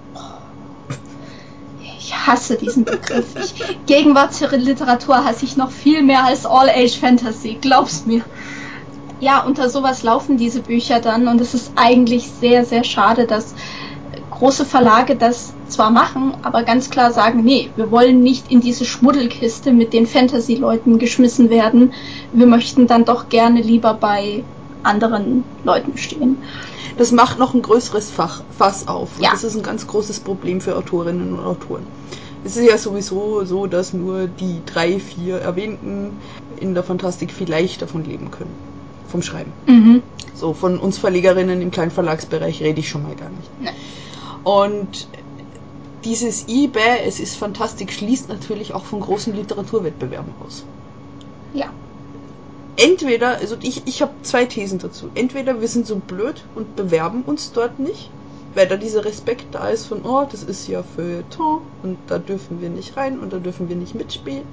[1.99, 3.25] Ich hasse diesen Begriff.
[3.37, 8.23] Ich, Gegenwartsliteratur hasse ich noch viel mehr als All-Age-Fantasy, glaub's mir.
[9.21, 13.55] Ja, unter sowas laufen diese Bücher dann und es ist eigentlich sehr, sehr schade, dass
[14.39, 18.85] große Verlage das zwar machen, aber ganz klar sagen, nee, wir wollen nicht in diese
[18.85, 21.93] Schmuddelkiste mit den Fantasy-Leuten geschmissen werden.
[22.33, 24.45] Wir möchten dann doch gerne lieber bei
[24.83, 26.39] anderen Leuten stehen.
[26.97, 29.09] Das macht noch ein größeres Fach, Fass auf.
[29.19, 29.31] Ja.
[29.33, 31.87] das ist ein ganz großes Problem für Autorinnen und Autoren.
[32.45, 36.13] Es ist ja sowieso so, dass nur die drei, vier erwähnten
[36.61, 38.55] in der Fantastik vielleicht davon leben können.
[39.09, 39.53] Vom Schreiben.
[39.67, 40.03] Mhm.
[40.35, 43.49] So, von uns Verlegerinnen im Kleinverlagsbereich rede ich schon mal gar nicht.
[43.61, 43.71] Nee.
[44.45, 45.09] Und
[46.05, 50.65] dieses eBay, es ist fantastisch, schließt natürlich auch von großen Literaturwettbewerben aus.
[51.55, 51.73] Ja.
[52.77, 55.09] Entweder, also ich, ich habe zwei Thesen dazu.
[55.15, 58.11] Entweder wir sind so blöd und bewerben uns dort nicht,
[58.55, 62.61] weil da dieser Respekt da ist von, oh, das ist ja Feuilleton und da dürfen
[62.61, 64.45] wir nicht rein und da dürfen wir nicht mitspielen.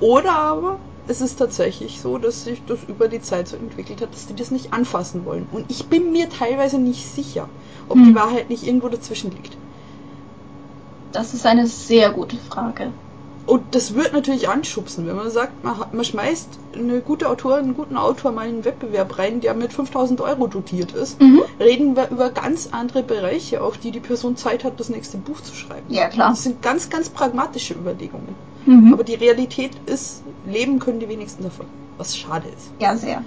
[0.00, 4.12] Oder aber es ist tatsächlich so, dass sich das über die Zeit so entwickelt hat,
[4.12, 5.46] dass die das nicht anfassen wollen.
[5.52, 7.48] Und ich bin mir teilweise nicht sicher,
[7.88, 8.04] ob hm.
[8.06, 9.56] die Wahrheit nicht irgendwo dazwischen liegt.
[11.12, 12.92] Das ist eine sehr gute Frage.
[13.46, 17.74] Und das wird natürlich anschubsen, wenn man sagt, man, man schmeißt eine gute Autorin, einen
[17.74, 21.20] guten Autor mal in einen Wettbewerb rein, der mit 5000 Euro dotiert ist.
[21.20, 21.42] Mhm.
[21.58, 25.40] Reden wir über ganz andere Bereiche, auf die die Person Zeit hat, das nächste Buch
[25.40, 25.92] zu schreiben.
[25.92, 26.30] Ja, klar.
[26.30, 28.36] Das sind ganz, ganz pragmatische Überlegungen.
[28.66, 28.92] Mhm.
[28.92, 31.66] Aber die Realität ist, leben können die wenigsten davon,
[31.98, 32.70] was schade ist.
[32.78, 33.22] Ja, sehr.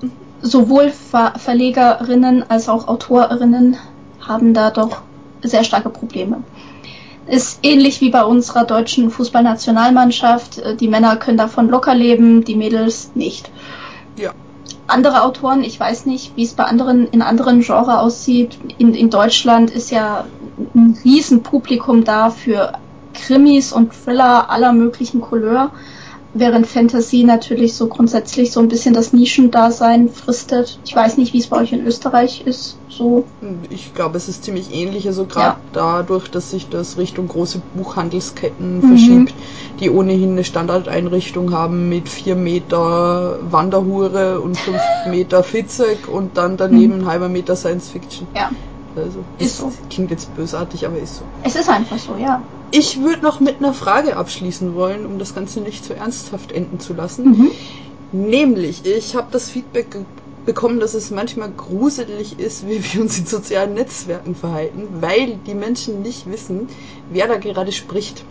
[0.00, 0.12] Mhm.
[0.40, 3.76] Sowohl Ver Verlegerinnen als auch Autorinnen
[4.20, 5.02] haben da doch
[5.42, 6.42] sehr starke Probleme.
[7.26, 10.58] Ist ähnlich wie bei unserer deutschen Fußballnationalmannschaft.
[10.58, 13.50] Äh, die Männer können davon locker leben, die Mädels nicht.
[14.16, 14.32] Ja.
[14.86, 18.56] Andere Autoren, ich weiß nicht, wie es bei anderen in anderen Genres aussieht.
[18.78, 20.26] In, in Deutschland ist ja
[20.74, 22.74] ein Riesenpublikum da für
[23.14, 25.72] Krimis und Thriller aller möglichen Couleur
[26.38, 30.78] während Fantasy natürlich so grundsätzlich so ein bisschen das Nischendasein fristet.
[30.84, 32.78] Ich weiß nicht, wie es bei euch in Österreich ist.
[32.88, 33.24] So.
[33.70, 35.06] Ich glaube, es ist ziemlich ähnlich.
[35.06, 35.60] Also gerade ja.
[35.72, 38.88] dadurch, dass sich das Richtung große Buchhandelsketten mhm.
[38.88, 39.34] verschiebt,
[39.80, 46.56] die ohnehin eine Standardeinrichtung haben mit vier Meter Wanderhure und fünf Meter Fitzek und dann
[46.56, 47.02] daneben mhm.
[47.02, 48.26] ein halber Meter Science Fiction.
[48.34, 48.50] Ja.
[48.96, 49.72] Also, ist so.
[49.90, 51.24] Klingt jetzt bösartig, aber ist so.
[51.44, 52.42] Es ist einfach so, ja.
[52.70, 56.80] Ich würde noch mit einer Frage abschließen wollen, um das Ganze nicht zu ernsthaft enden
[56.80, 57.24] zu lassen.
[57.24, 57.50] Mhm.
[58.12, 59.98] Nämlich, ich habe das Feedback
[60.46, 65.54] bekommen, dass es manchmal gruselig ist, wie wir uns in sozialen Netzwerken verhalten, weil die
[65.54, 66.68] Menschen nicht wissen,
[67.10, 68.24] wer da gerade spricht.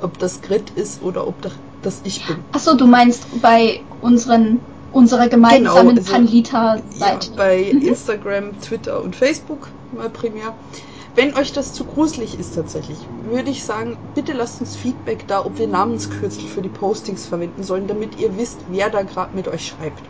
[0.00, 1.34] Ob das Grit ist oder ob
[1.82, 2.36] das ich bin.
[2.52, 4.60] Achso, du meinst bei unseren
[4.92, 7.30] unserer gemeinsamen genau, also, Panlita-Seite.
[7.30, 7.82] Ja, bei mhm.
[7.82, 10.54] Instagram, Twitter und Facebook mal primär.
[11.14, 12.96] Wenn euch das zu gruselig ist tatsächlich,
[13.28, 17.64] würde ich sagen, bitte lasst uns Feedback da, ob wir Namenskürzel für die Postings verwenden
[17.64, 20.02] sollen, damit ihr wisst, wer da gerade mit euch schreibt.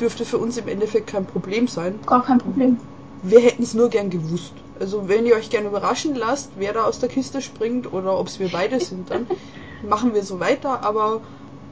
[0.00, 1.98] Dürfte für uns im Endeffekt kein Problem sein.
[2.06, 2.78] Gar kein Problem.
[3.22, 4.52] Wir hätten es nur gern gewusst.
[4.80, 8.28] Also wenn ihr euch gerne überraschen lasst, wer da aus der Kiste springt oder ob
[8.28, 9.26] es wir beide sind, dann
[9.88, 11.20] machen wir so weiter, aber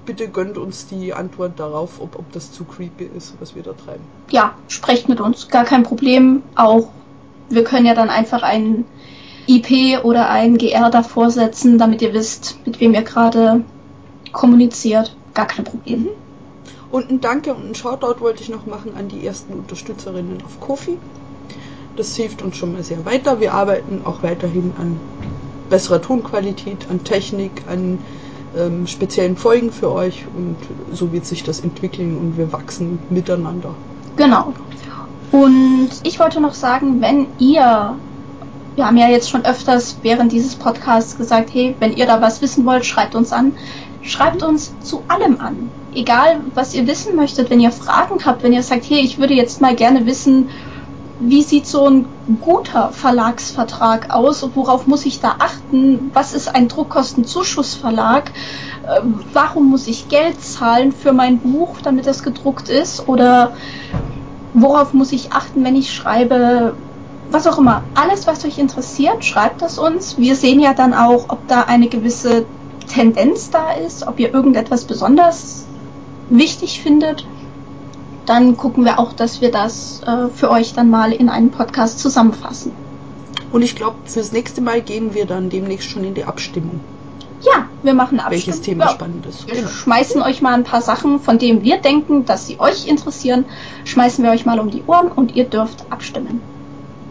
[0.07, 3.73] bitte gönnt uns die Antwort darauf, ob, ob das zu creepy ist, was wir da
[3.73, 4.05] treiben.
[4.31, 6.43] Ja, sprecht mit uns, gar kein Problem.
[6.55, 6.89] Auch
[7.51, 8.85] wir können ja dann einfach ein
[9.47, 13.63] IP oder ein GR davor setzen, damit ihr wisst, mit wem ihr gerade
[14.33, 15.15] kommuniziert.
[15.35, 16.05] Gar kein Problem.
[16.05, 16.09] Mhm.
[16.91, 20.61] Und ein Danke und ein Shoutout wollte ich noch machen an die ersten Unterstützerinnen auf
[20.61, 20.99] Kofi.
[21.97, 23.41] Das hilft uns schon mal sehr weiter.
[23.41, 25.01] Wir arbeiten auch weiterhin an
[25.69, 27.99] besserer Tonqualität, an Technik, an
[28.57, 30.57] ähm, speziellen Folgen für euch und
[30.93, 33.75] so wird sich das entwickeln und wir wachsen miteinander.
[34.17, 34.53] Genau.
[35.33, 37.97] Und ich wollte noch sagen, wenn ihr,
[38.75, 42.41] wir haben ja jetzt schon öfters während dieses Podcasts gesagt, hey, wenn ihr da was
[42.43, 43.53] wissen wollt, schreibt uns an.
[44.03, 45.69] Schreibt uns zu allem an.
[45.95, 49.35] Egal, was ihr wissen möchtet, wenn ihr Fragen habt, wenn ihr sagt, hey, ich würde
[49.35, 50.49] jetzt mal gerne wissen,
[51.19, 52.07] wie sieht so ein
[52.43, 54.47] guter Verlagsvertrag aus?
[54.55, 56.11] Worauf muss ich da achten?
[56.13, 58.33] Was ist ein Druckkostenzuschussverlag?
[58.87, 63.09] Ähm, warum muss ich Geld zahlen für mein Buch, damit das gedruckt ist?
[63.09, 63.55] Oder
[64.53, 66.75] worauf muss ich achten, wenn ich schreibe?
[67.31, 67.83] Was auch immer.
[67.95, 70.19] Alles, was euch interessiert, schreibt das uns.
[70.19, 72.45] Wir sehen ja dann auch, ob da eine gewisse
[72.87, 75.67] Tendenz da ist, ob ihr irgendetwas besonders
[76.29, 77.27] wichtig findet
[78.27, 81.99] dann gucken wir auch, dass wir das äh, für euch dann mal in einem Podcast
[81.99, 82.73] zusammenfassen.
[83.53, 86.81] Und ich glaube, fürs nächste Mal gehen wir dann demnächst schon in die Abstimmung.
[87.43, 88.31] Ja, wir machen Abstimmung.
[88.31, 88.91] Welches Thema ja.
[88.91, 89.47] spannend ist.
[89.47, 89.69] Wir genau.
[89.69, 93.45] schmeißen euch mal ein paar Sachen, von denen wir denken, dass sie euch interessieren,
[93.85, 96.41] schmeißen wir euch mal um die Ohren und ihr dürft abstimmen.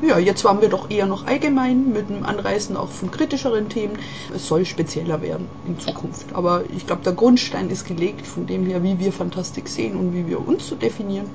[0.05, 3.97] Ja, jetzt waren wir doch eher noch allgemein mit dem Anreißen auch von kritischeren Themen.
[4.35, 6.27] Es soll spezieller werden in Zukunft.
[6.33, 10.13] Aber ich glaube, der Grundstein ist gelegt von dem her, wie wir Fantastik sehen und
[10.13, 11.25] wie wir uns so definieren.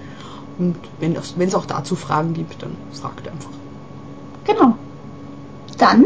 [0.59, 3.50] Und wenn es auch dazu Fragen gibt, dann fragt einfach.
[4.44, 4.75] Genau.
[5.79, 6.04] Dann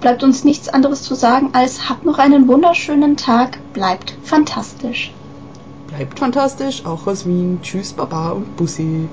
[0.00, 5.12] bleibt uns nichts anderes zu sagen als habt noch einen wunderschönen Tag, bleibt fantastisch.
[5.88, 7.60] Bleibt fantastisch, auch aus Wien.
[7.62, 9.08] Tschüss, Baba und Bussi.